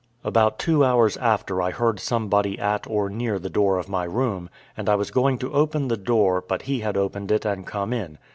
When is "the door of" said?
3.37-3.87